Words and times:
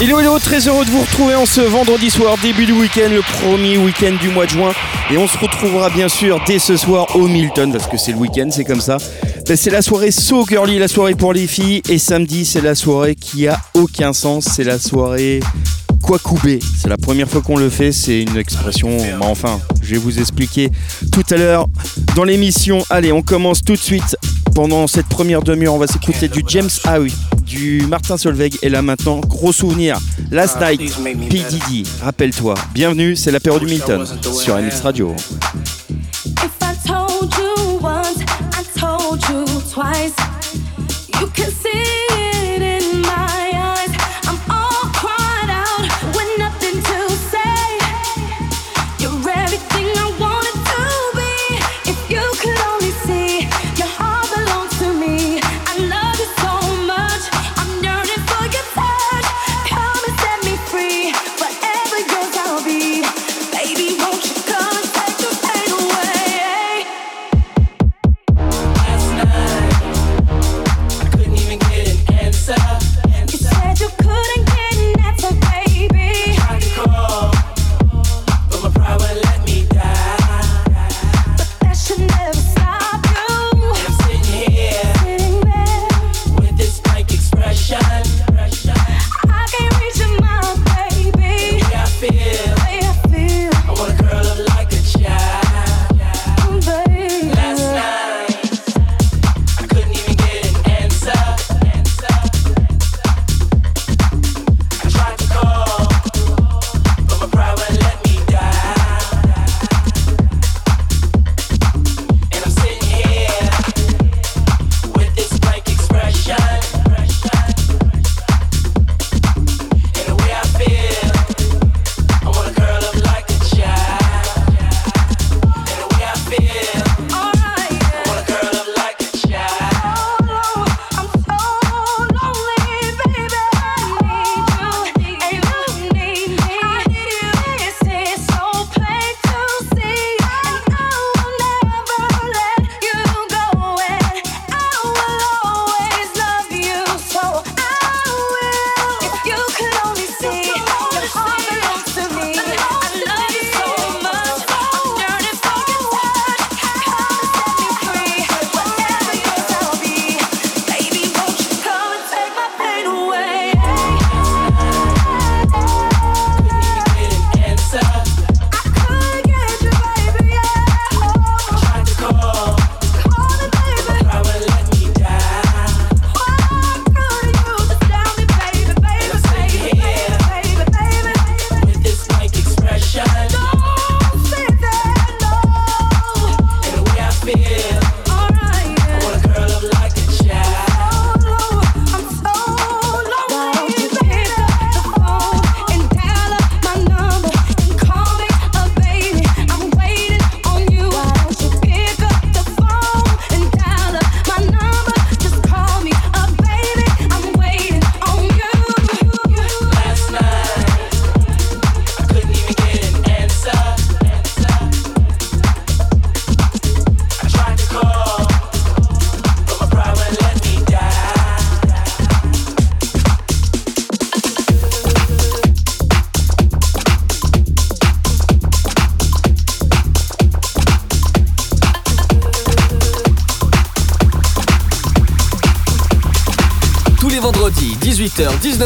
Hello 0.00 0.20
hello, 0.20 0.38
très 0.38 0.68
heureux 0.68 0.84
de 0.84 0.90
vous 0.90 1.00
retrouver 1.00 1.34
en 1.34 1.44
ce 1.44 1.60
vendredi 1.60 2.08
soir, 2.08 2.36
début 2.40 2.66
du 2.66 2.72
week-end, 2.72 3.08
le 3.10 3.20
premier 3.20 3.78
week-end 3.78 4.14
du 4.20 4.28
mois 4.28 4.46
de 4.46 4.50
juin. 4.50 4.70
Et 5.10 5.18
on 5.18 5.26
se 5.26 5.36
retrouvera 5.36 5.90
bien 5.90 6.08
sûr 6.08 6.40
dès 6.46 6.60
ce 6.60 6.76
soir 6.76 7.16
au 7.16 7.26
Milton, 7.26 7.72
parce 7.72 7.88
que 7.88 7.96
c'est 7.96 8.12
le 8.12 8.18
week-end, 8.18 8.48
c'est 8.52 8.62
comme 8.62 8.80
ça. 8.80 8.98
Ben, 9.48 9.56
c'est 9.56 9.70
la 9.70 9.82
soirée 9.82 10.12
So 10.12 10.46
Girly, 10.46 10.78
la 10.78 10.86
soirée 10.86 11.16
pour 11.16 11.32
les 11.32 11.48
filles. 11.48 11.82
Et 11.88 11.98
samedi, 11.98 12.44
c'est 12.44 12.60
la 12.60 12.76
soirée 12.76 13.16
qui 13.16 13.48
a 13.48 13.60
aucun 13.74 14.12
sens, 14.12 14.44
c'est 14.44 14.62
la 14.62 14.78
soirée 14.78 15.40
quoi 16.00 16.20
couper. 16.20 16.60
C'est 16.80 16.88
la 16.88 16.96
première 16.96 17.28
fois 17.28 17.42
qu'on 17.42 17.56
le 17.56 17.68
fait, 17.68 17.90
c'est 17.90 18.22
une 18.22 18.36
expression, 18.36 18.88
mais 18.88 19.14
enfin, 19.20 19.58
je 19.82 19.90
vais 19.94 19.98
vous 19.98 20.20
expliquer 20.20 20.70
tout 21.10 21.24
à 21.30 21.36
l'heure 21.36 21.66
dans 22.14 22.22
l'émission. 22.22 22.84
Allez, 22.88 23.10
on 23.10 23.22
commence 23.22 23.64
tout 23.64 23.74
de 23.74 23.80
suite. 23.80 24.16
Pendant 24.54 24.86
cette 24.86 25.06
première 25.06 25.42
demi-heure, 25.42 25.74
on 25.74 25.78
va 25.78 25.86
s'écouter 25.86 26.28
du 26.28 26.42
James 26.48 26.70
Howe, 26.84 27.06
du 27.48 27.82
Martin 27.88 28.16
Solveig 28.16 28.58
et 28.62 28.68
là 28.68 28.82
maintenant, 28.82 29.20
gros 29.20 29.52
souvenir, 29.52 29.98
Last 30.30 30.60
Night, 30.60 30.80
P. 31.30 31.42
Diddy, 31.48 31.84
rappelle-toi. 32.02 32.54
Bienvenue, 32.74 33.16
c'est 33.16 33.30
l'apéro 33.30 33.58
du 33.58 33.66
Milton 33.66 34.04
sur 34.06 34.56
MX 34.56 34.80
Radio. 34.82 35.14
If 36.26 36.52
I 36.60 36.76
told 36.86 37.32
you 37.38 37.78
once, 37.80 38.20
I 38.52 38.78
told 38.78 39.22
you 39.30 39.44
twice. 39.72 40.14
You 41.20 41.26
can 41.34 41.50
see 41.50 42.07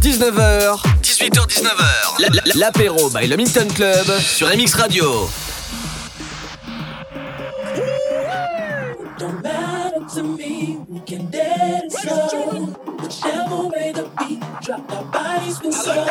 18h-19h. 0.00 0.78
18h-19h. 1.02 2.54
L'apéro 2.54 3.10
by 3.10 3.26
le 3.26 3.36
Minton 3.36 3.66
Club 3.74 4.06
sur 4.20 4.46
MX 4.46 4.74
Radio. 4.74 5.28
Don't 9.18 9.42
matter 9.42 10.00
to 10.14 10.22
me, 10.22 10.78
we 10.88 11.00
can 11.04 11.28
dance 11.30 11.96
slow. 12.00 12.68
Whichever 13.02 13.68
way 13.68 13.92
the 13.92 14.08
beat 14.18 14.40
drop, 14.62 14.88
our 14.92 15.04
bodies 15.10 15.60
will 15.62 15.72
slow. 15.72 16.06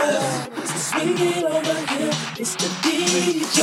So 0.65 0.77
swing 0.77 1.15
it 1.17 1.45
over 1.45 1.73
here, 1.93 2.11
it's 2.37 2.55
the 2.55 2.67
DJ. 2.83 3.61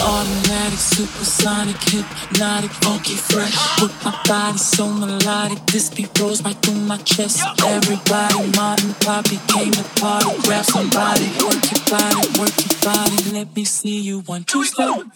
Automatic, 0.00 0.78
supersonic, 0.78 1.76
hypnotic, 1.82 2.70
funky, 2.70 3.16
fresh. 3.16 3.56
With 3.82 4.04
my 4.04 4.14
body 4.28 4.58
so 4.58 4.86
melodic, 4.86 5.66
this 5.66 5.90
beat 5.90 6.10
through 6.14 6.36
my 6.44 6.54
chest. 7.04 7.42
Everybody, 7.64 8.50
Martin, 8.56 8.94
Poppy 9.00 9.38
came 9.48 9.72
to 9.72 9.84
party. 10.00 10.30
Grab 10.42 10.64
somebody, 10.64 11.26
work 11.42 11.64
your 11.70 11.84
body, 11.90 12.28
work 12.38 12.56
your 12.58 12.80
body. 12.82 13.30
Let 13.32 13.54
me 13.54 13.64
see 13.64 14.00
you 14.00 14.20
one, 14.20 14.44
two, 14.44 14.64
don't 14.76 15.12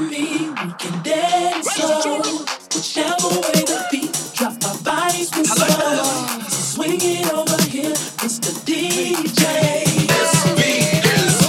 me, 0.00 0.50
we 0.50 0.72
can 0.78 1.02
dance 1.02 1.66
slow. 1.74 2.22
Oh. 2.24 2.44
Whichever 2.74 3.28
way 3.28 3.62
the 3.64 3.86
beat 3.90 4.12
drop, 4.34 4.54
our 4.64 4.78
bodies 4.82 5.30
will 5.34 5.44
swing 6.50 7.00
it 7.00 7.32
over 7.32 7.62
here, 7.64 7.90
the 7.90 8.52
DJ. 8.66 9.44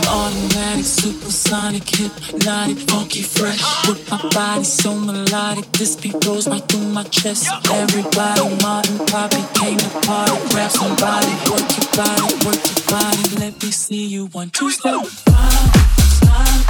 Automatic, 0.09 0.85
supersonic, 0.85 1.87
hypnotic, 1.87 2.77
funky, 2.89 3.21
fresh. 3.21 3.61
With 3.87 4.09
my 4.09 4.29
body 4.29 4.63
so 4.63 4.95
melodic, 4.95 5.71
this 5.73 5.95
beat 5.95 6.15
rolls 6.25 6.47
right 6.47 6.63
through 6.63 6.87
my 6.89 7.03
chest. 7.03 7.47
Everybody, 7.71 8.41
Martin, 8.63 8.97
Poppy 9.05 9.43
came 9.59 9.77
to 9.77 9.89
party. 10.01 10.33
Grab 10.49 10.71
somebody, 10.71 11.31
work 11.51 11.67
your 11.77 11.89
body, 11.95 12.33
work 12.45 12.61
your 12.65 12.85
body. 12.89 13.23
Let 13.39 13.61
me 13.61 13.71
see 13.71 14.05
you 14.07 14.27
one, 14.27 14.49
two, 14.49 14.71
step. 14.71 14.95
Rock, 14.95 15.07
stop. 15.07 16.65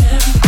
Everybody 0.00 0.47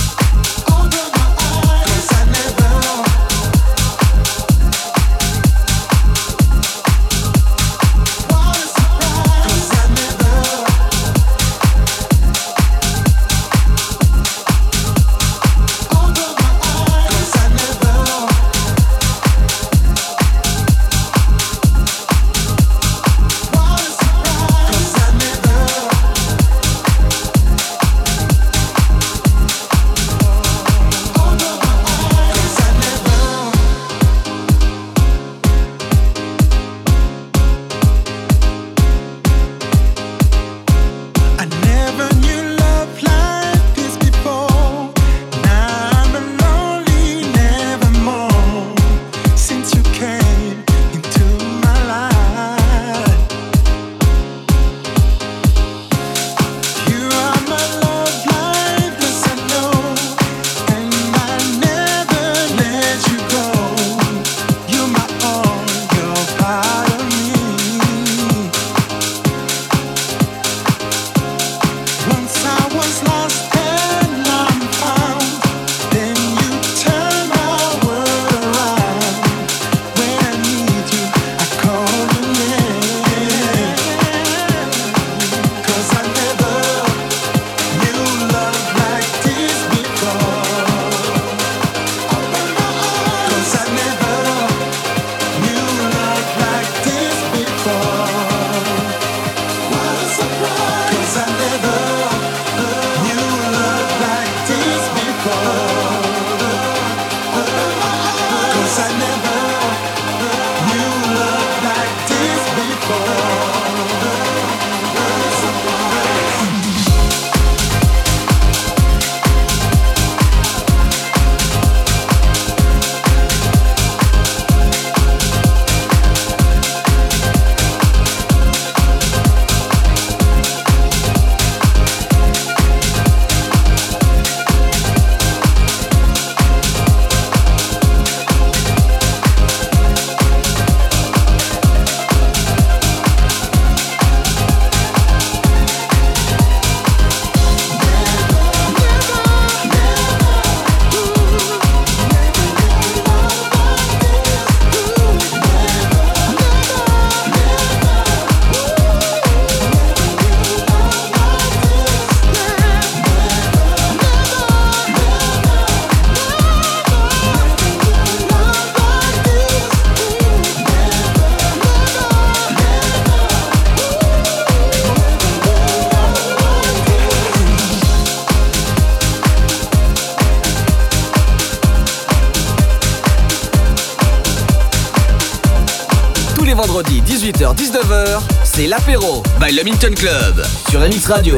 by 189.41 189.51
Le 189.55 189.63
Minton 189.63 189.93
Club 189.95 190.43
sur 190.69 190.79
MX 190.79 191.07
Radio. 191.07 191.37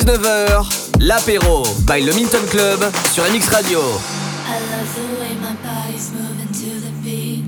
18h-19h, 0.00 1.00
l'apéro 1.00 1.62
by 1.86 2.02
le 2.02 2.12
Minton 2.14 2.40
Club 2.50 2.80
sur 3.12 3.22
MX 3.24 3.48
Radio. 3.50 3.80
I 3.80 4.58
love 4.70 4.94
the 4.94 5.20
way 5.20 5.34
my 5.40 5.54
body's 5.62 6.10
moving 6.12 6.48
to 6.52 6.80
the 6.80 6.90
beat. 7.02 7.44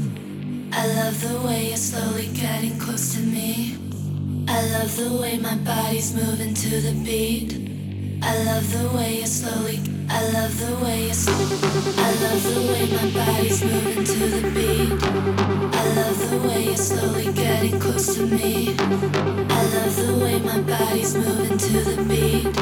I 0.73 0.87
love 0.95 1.19
the 1.21 1.47
way 1.47 1.69
you're 1.69 1.77
slowly 1.77 2.29
getting 2.35 2.79
close 2.79 3.15
to 3.15 3.21
me. 3.21 3.77
I 4.49 4.61
love 4.73 4.95
the 4.97 5.17
way 5.21 5.39
my 5.39 5.55
body's 5.65 6.15
moving 6.15 6.53
to 6.55 6.81
the 6.81 6.93
beat. 7.03 7.55
I 8.23 8.45
love 8.45 8.71
the 8.71 8.97
way 8.97 9.19
you're 9.19 9.27
slowly. 9.27 9.81
I 10.11 10.23
love 10.33 10.59
the 10.59 10.85
way 10.85 11.07
you're. 11.07 11.17
I 11.97 12.13
love 12.23 12.43
the 12.43 12.61
way 12.71 12.85
my 12.93 13.09
body's 13.25 13.65
moving 13.65 14.05
to 14.05 14.27
the 14.29 14.51
beat. 14.51 15.03
I 15.75 15.85
love 15.97 16.31
the 16.31 16.49
way 16.49 16.65
you're 16.65 16.77
slowly 16.77 17.33
getting 17.33 17.81
close 17.81 18.15
to 18.15 18.27
me. 18.27 19.32
The 20.13 20.19
way 20.19 20.39
my 20.41 20.61
body's 20.61 21.15
moving 21.15 21.57
to 21.57 21.81
the 21.81 22.05
beat. 22.05 22.62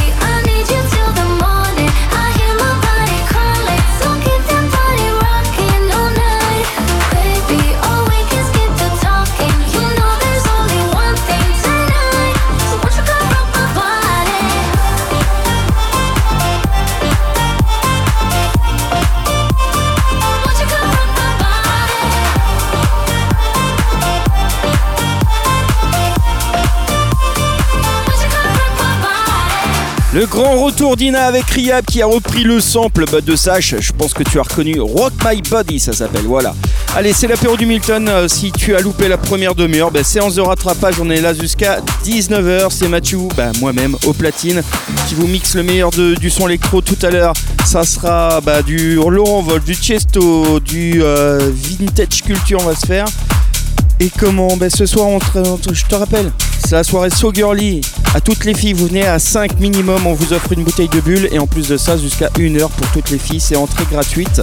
Le 30.13 30.25
grand 30.25 30.61
retour 30.61 30.97
d'Ina 30.97 31.23
avec 31.23 31.45
Riab 31.45 31.85
qui 31.85 32.01
a 32.01 32.05
repris 32.05 32.43
le 32.43 32.59
sample 32.59 33.05
bah, 33.09 33.21
de 33.21 33.33
Sash. 33.33 33.75
Je 33.79 33.93
pense 33.93 34.13
que 34.13 34.23
tu 34.23 34.39
as 34.39 34.43
reconnu 34.43 34.77
Rock 34.81 35.13
My 35.25 35.41
Body, 35.41 35.79
ça 35.79 35.93
s'appelle. 35.93 36.25
Voilà. 36.25 36.53
Allez, 36.97 37.13
c'est 37.13 37.27
l'apéro 37.27 37.55
du 37.55 37.65
Milton. 37.65 38.09
Euh, 38.09 38.27
si 38.27 38.51
tu 38.51 38.75
as 38.75 38.81
loupé 38.81 39.07
la 39.07 39.17
première 39.17 39.55
demi-heure, 39.55 39.89
bah, 39.89 40.03
séance 40.03 40.35
de 40.35 40.41
rattrapage. 40.41 40.95
On 40.99 41.09
est 41.09 41.21
là 41.21 41.33
jusqu'à 41.33 41.79
19h. 42.03 42.67
C'est 42.71 42.89
Mathieu, 42.89 43.19
bah, 43.37 43.53
moi-même, 43.61 43.95
au 44.05 44.11
platine, 44.11 44.61
qui 45.07 45.15
vous 45.15 45.27
mixe 45.27 45.55
le 45.55 45.63
meilleur 45.63 45.91
de- 45.91 46.15
du 46.15 46.29
son 46.29 46.49
électro 46.49 46.81
tout 46.81 46.99
à 47.03 47.09
l'heure. 47.09 47.33
Ça 47.65 47.85
sera 47.85 48.41
bah, 48.41 48.63
du 48.63 48.95
Laurent 48.95 49.41
Vol, 49.41 49.61
du 49.63 49.75
Chesto, 49.75 50.59
du 50.59 51.01
euh, 51.01 51.51
Vintage 51.53 52.21
Culture, 52.23 52.59
on 52.61 52.65
va 52.65 52.75
se 52.75 52.85
faire. 52.85 53.05
Et 54.01 54.09
comment 54.19 54.57
ben 54.57 54.69
Ce 54.69 54.85
soir, 54.85 55.07
on 55.07 55.19
je 55.71 55.85
te 55.85 55.95
rappelle, 55.95 56.31
c'est 56.63 56.75
la 56.75 56.83
soirée 56.83 57.09
So 57.09 57.31
Girly. 57.33 57.81
À 58.13 58.21
toutes 58.21 58.45
les 58.45 58.53
filles, 58.53 58.73
vous 58.73 58.87
venez 58.87 59.05
à 59.05 59.19
5 59.19 59.59
minimum, 59.59 60.05
on 60.05 60.13
vous 60.13 60.33
offre 60.33 60.51
une 60.53 60.63
bouteille 60.63 60.89
de 60.89 60.99
bulle. 60.99 61.27
Et 61.31 61.39
en 61.39 61.47
plus 61.47 61.67
de 61.67 61.77
ça, 61.77 61.97
jusqu'à 61.97 62.29
1 62.39 62.55
heure 62.59 62.69
pour 62.69 62.87
toutes 62.91 63.09
les 63.09 63.17
filles, 63.17 63.39
c'est 63.39 63.55
entrée 63.55 63.85
gratuite. 63.89 64.41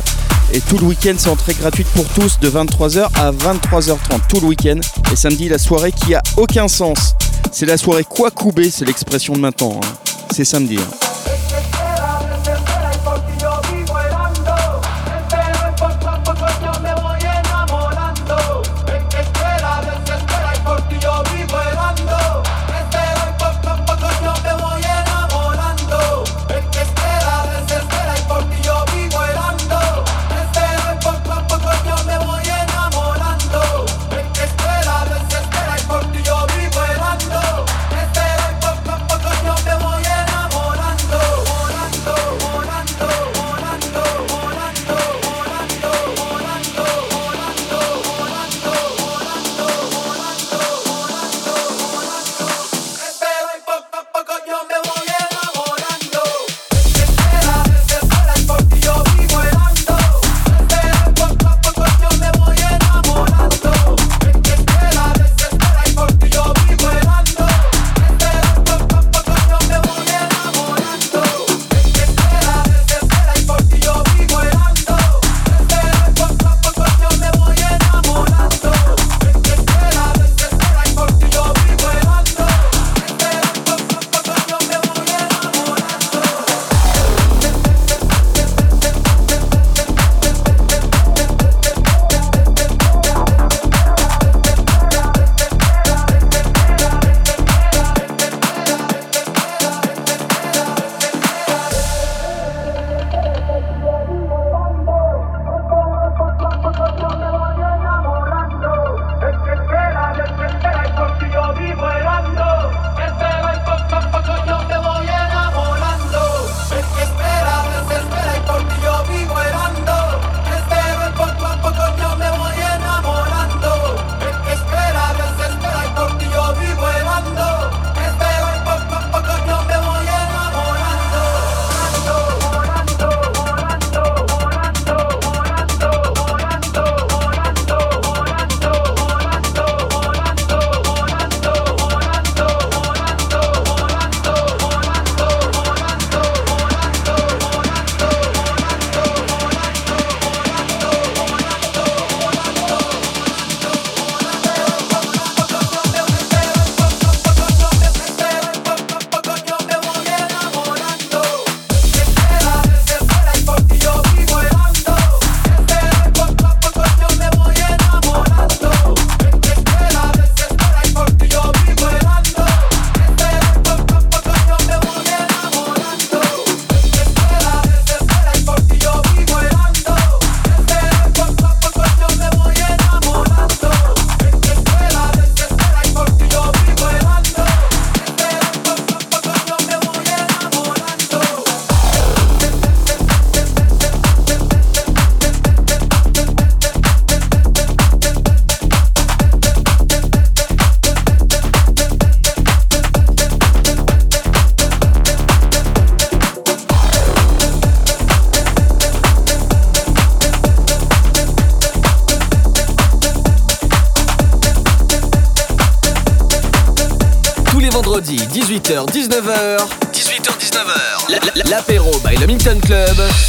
Et 0.52 0.60
tout 0.60 0.78
le 0.78 0.84
week-end, 0.84 1.14
c'est 1.18 1.28
entrée 1.28 1.54
gratuite 1.54 1.88
pour 1.88 2.06
tous 2.08 2.38
de 2.40 2.48
23h 2.50 3.08
à 3.16 3.32
23h30, 3.32 3.96
tout 4.28 4.40
le 4.40 4.46
week-end. 4.46 4.80
Et 5.12 5.16
samedi, 5.16 5.48
la 5.48 5.58
soirée 5.58 5.92
qui 5.92 6.14
a 6.14 6.22
aucun 6.36 6.68
sens. 6.68 7.14
C'est 7.52 7.66
la 7.66 7.76
soirée 7.76 8.04
quoi 8.04 8.30
couper, 8.30 8.70
c'est 8.70 8.84
l'expression 8.84 9.34
de 9.34 9.40
maintenant. 9.40 9.80
hein. 9.82 9.88
C'est 10.34 10.44
samedi. 10.44 10.76
hein. 10.78 11.07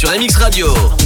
Sur 0.00 0.08
MX 0.08 0.36
Radio. 0.38 0.99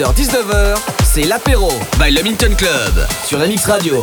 18h-19h, 0.00 0.78
c'est 1.04 1.24
l'apéro 1.24 1.70
by 1.98 2.10
le 2.10 2.22
Minton 2.22 2.54
Club 2.56 3.06
sur 3.26 3.38
MX 3.38 3.66
Radio. 3.66 4.02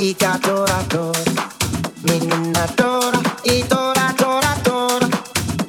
i 0.00 0.14
katora 0.14 0.82
tora 0.88 1.32
menina 2.02 2.66
tora 2.76 3.20
i 3.44 3.62
tora 3.68 4.12
tora 4.16 4.54
tora 4.64 5.08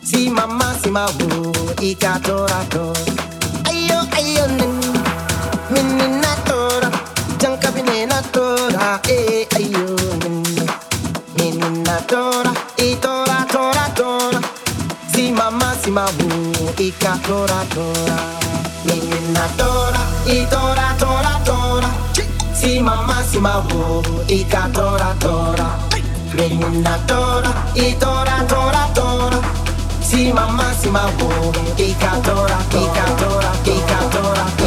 si 0.03 0.29
mama 0.29 0.73
si 0.81 0.89
mahu 0.89 1.53
i 1.81 1.95
katora 1.95 2.59
tora 2.69 3.13
ayo 3.69 3.99
ayo 4.17 4.45
nin 4.57 4.73
menina 5.69 6.33
tora 6.47 6.89
janka 7.37 7.69
binena 7.71 8.21
tora 8.31 8.99
eh 9.07 9.45
ayo 9.57 9.85
nin 10.23 10.43
menina 11.37 11.97
tora 12.07 12.51
i 12.77 12.95
tora 12.95 13.45
tora 13.53 14.41
si 15.13 15.31
mama 15.31 15.75
si 15.81 15.91
mahu 15.91 16.29
i 16.79 16.91
tora 16.99 17.59
menina 18.85 19.45
tora 19.57 20.01
tora 20.99 21.34
ma 23.45 23.61
wo 23.69 24.01
Ika 24.27 24.69
tora 24.73 25.13
tora 25.19 25.67
Menina 26.33 26.97
tora 27.05 27.51
I 27.75 27.95
tora 27.99 28.37
tora 28.47 28.83
tora 28.97 29.39
Si 30.01 30.31
mamma 30.33 30.73
sima 30.73 31.05
wo 31.19 31.29
tora 31.51 31.61
Ika 31.77 32.11
tora 32.25 32.57
Ika 32.83 33.05
tora, 33.19 33.51
Ika 33.75 33.99
tora. 34.09 34.64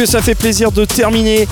Que 0.00 0.06
ça 0.06 0.22
fait 0.22 0.34
plaisir 0.34 0.72
de 0.72 0.86
terminer 0.86 1.46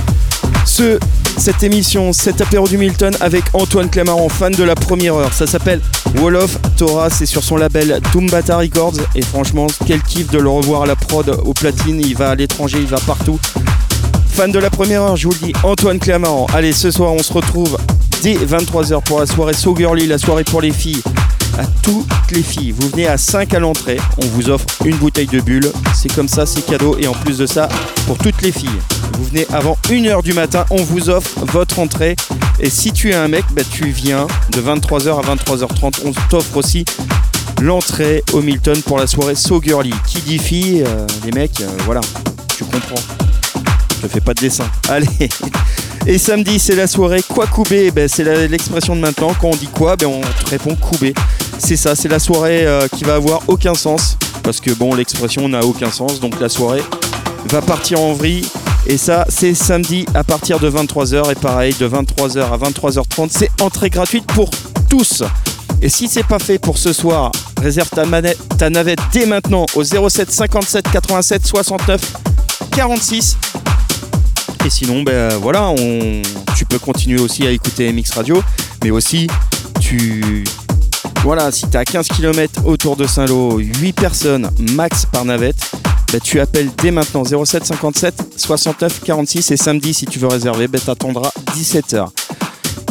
ce, 0.64 0.98
cette 1.36 1.62
émission, 1.62 2.14
cet 2.14 2.40
apéro 2.40 2.66
du 2.66 2.78
Milton 2.78 3.14
avec 3.20 3.44
Antoine 3.52 3.90
Clamaran, 3.90 4.30
fan 4.30 4.54
de 4.54 4.64
la 4.64 4.74
première 4.74 5.16
heure. 5.16 5.34
Ça 5.34 5.46
s'appelle 5.46 5.82
Wall 6.18 6.36
of 6.36 6.56
Torah, 6.78 7.10
c'est 7.10 7.26
sur 7.26 7.42
son 7.44 7.58
label 7.58 8.00
Tumbata 8.10 8.56
Records. 8.56 8.94
Et 9.14 9.20
franchement, 9.20 9.66
quel 9.86 10.00
kiff 10.00 10.30
de 10.30 10.38
le 10.38 10.48
revoir 10.48 10.84
à 10.84 10.86
la 10.86 10.96
prod 10.96 11.28
au 11.44 11.52
platine. 11.52 12.00
Il 12.02 12.16
va 12.16 12.30
à 12.30 12.34
l'étranger, 12.34 12.78
il 12.80 12.86
va 12.86 12.98
partout. 13.00 13.38
Fan 14.30 14.50
de 14.50 14.58
la 14.58 14.70
première 14.70 15.02
heure, 15.02 15.16
je 15.16 15.28
vous 15.28 15.34
le 15.42 15.48
dis, 15.48 15.52
Antoine 15.62 15.98
Clamaran. 15.98 16.46
Allez, 16.54 16.72
ce 16.72 16.90
soir, 16.90 17.12
on 17.12 17.22
se 17.22 17.34
retrouve 17.34 17.76
dès 18.22 18.36
23h 18.36 19.02
pour 19.02 19.20
la 19.20 19.26
soirée 19.26 19.52
So 19.52 19.76
Girly, 19.76 20.06
la 20.06 20.16
soirée 20.16 20.44
pour 20.44 20.62
les 20.62 20.72
filles 20.72 21.02
à 21.58 21.66
toutes 21.82 22.06
les 22.30 22.42
filles. 22.42 22.72
Vous 22.72 22.88
venez 22.88 23.06
à 23.06 23.18
5 23.18 23.52
à 23.52 23.58
l'entrée, 23.58 23.98
on 24.22 24.26
vous 24.26 24.48
offre 24.48 24.66
une 24.84 24.96
bouteille 24.96 25.26
de 25.26 25.40
bulle. 25.40 25.70
C'est 25.94 26.12
comme 26.14 26.28
ça, 26.28 26.46
c'est 26.46 26.64
cadeau. 26.64 26.96
Et 26.98 27.06
en 27.06 27.12
plus 27.12 27.38
de 27.38 27.46
ça, 27.46 27.68
pour 28.06 28.16
toutes 28.16 28.40
les 28.42 28.52
filles, 28.52 28.68
vous 29.14 29.24
venez 29.24 29.46
avant 29.52 29.76
1h 29.88 30.22
du 30.22 30.32
matin, 30.32 30.64
on 30.70 30.82
vous 30.82 31.10
offre 31.10 31.44
votre 31.46 31.80
entrée. 31.80 32.14
Et 32.60 32.70
si 32.70 32.92
tu 32.92 33.10
es 33.10 33.14
un 33.14 33.28
mec, 33.28 33.44
bah, 33.52 33.62
tu 33.68 33.90
viens 33.90 34.26
de 34.50 34.60
23h 34.60 35.18
à 35.18 35.34
23h30. 35.34 36.00
On 36.04 36.12
t'offre 36.30 36.56
aussi 36.56 36.84
l'entrée 37.60 38.22
au 38.32 38.40
Milton 38.40 38.80
pour 38.82 38.98
la 38.98 39.06
soirée 39.06 39.34
So 39.34 39.60
Girly. 39.60 39.94
Qui 40.06 40.20
dit 40.20 40.38
fille, 40.38 40.84
euh, 40.86 41.06
les 41.24 41.32
mecs, 41.32 41.60
euh, 41.60 41.68
voilà, 41.84 42.00
tu 42.56 42.64
comprends. 42.64 43.02
Je 44.02 44.06
fais 44.06 44.20
pas 44.20 44.34
de 44.34 44.40
dessin. 44.40 44.66
Allez. 44.88 45.28
Et 46.06 46.16
samedi, 46.16 46.58
c'est 46.58 46.74
la 46.74 46.86
soirée 46.86 47.22
quoi 47.22 47.46
couper 47.46 47.90
ben, 47.90 48.08
C'est 48.08 48.48
l'expression 48.48 48.96
de 48.96 49.00
maintenant. 49.00 49.34
Quand 49.38 49.48
on 49.48 49.56
dit 49.56 49.66
quoi, 49.66 49.96
ben, 49.96 50.06
on 50.06 50.20
te 50.20 50.50
répond 50.50 50.74
couper. 50.74 51.12
C'est 51.58 51.76
ça, 51.76 51.94
c'est 51.94 52.08
la 52.08 52.18
soirée 52.18 52.66
euh, 52.66 52.88
qui 52.88 53.04
va 53.04 53.16
avoir 53.16 53.42
aucun 53.48 53.74
sens. 53.74 54.16
Parce 54.42 54.60
que 54.60 54.70
bon, 54.70 54.94
l'expression 54.94 55.48
n'a 55.48 55.60
aucun 55.60 55.90
sens. 55.90 56.20
Donc 56.20 56.40
la 56.40 56.48
soirée 56.48 56.82
va 57.46 57.60
partir 57.60 58.00
en 58.00 58.12
vrille. 58.12 58.46
Et 58.86 58.96
ça, 58.96 59.26
c'est 59.28 59.54
samedi 59.54 60.06
à 60.14 60.24
partir 60.24 60.60
de 60.60 60.70
23h. 60.70 61.32
Et 61.32 61.34
pareil, 61.34 61.74
de 61.78 61.88
23h 61.88 62.40
à 62.40 62.56
23h30, 62.56 63.28
c'est 63.30 63.50
entrée 63.60 63.90
gratuite 63.90 64.26
pour 64.26 64.50
tous. 64.88 65.22
Et 65.82 65.88
si 65.88 66.08
c'est 66.08 66.26
pas 66.26 66.38
fait 66.38 66.58
pour 66.58 66.78
ce 66.78 66.92
soir, 66.92 67.30
réserve 67.60 67.88
ta, 67.90 68.04
navette 68.70 69.00
dès 69.12 69.26
maintenant 69.26 69.66
au 69.74 69.84
07 69.84 70.30
57 70.30 70.90
87 70.90 71.46
69 71.46 72.00
46. 72.72 73.36
Et 74.64 74.70
sinon, 74.70 75.02
ben 75.02 75.36
voilà, 75.36 75.72
tu 76.56 76.64
peux 76.64 76.78
continuer 76.78 77.20
aussi 77.20 77.46
à 77.46 77.50
écouter 77.50 77.92
MX 77.92 78.10
Radio, 78.14 78.42
mais 78.82 78.90
aussi 78.90 79.28
tu. 79.80 80.44
Voilà, 81.28 81.52
si 81.52 81.68
tu 81.68 81.76
à 81.76 81.84
15 81.84 82.08
km 82.08 82.64
autour 82.64 82.96
de 82.96 83.06
Saint-Lô, 83.06 83.58
8 83.58 83.92
personnes 83.92 84.50
max 84.72 85.04
par 85.04 85.26
navette, 85.26 85.70
ben 86.10 86.22
tu 86.24 86.40
appelles 86.40 86.70
dès 86.82 86.90
maintenant 86.90 87.22
07 87.22 87.66
57 87.66 88.14
69 88.34 89.02
46 89.04 89.50
et 89.50 89.58
samedi 89.58 89.92
si 89.92 90.06
tu 90.06 90.18
veux 90.18 90.26
réserver, 90.26 90.68
ben 90.68 90.80
t'attendras 90.80 91.30
17h. 91.54 92.08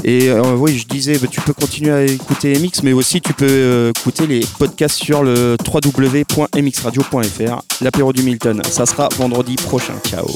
Et 0.04 0.30
euh, 0.30 0.54
oui, 0.56 0.78
je 0.78 0.86
disais, 0.86 1.18
ben, 1.18 1.28
tu 1.28 1.42
peux 1.42 1.54
continuer 1.54 1.92
à 1.92 2.04
écouter 2.04 2.54
MX, 2.60 2.84
mais 2.84 2.94
aussi 2.94 3.22
tu 3.22 3.34
peux 3.34 3.48
euh, 3.50 3.90
écouter 3.98 4.28
les 4.28 4.42
podcasts 4.60 5.04
sur 5.04 5.24
le 5.24 5.58
www.mxradio.fr. 5.68 7.62
L'apéro 7.82 8.14
du 8.14 8.22
Milton, 8.22 8.62
ça 8.70 8.86
sera 8.86 9.10
vendredi 9.18 9.56
prochain. 9.56 9.96
Ciao. 10.08 10.28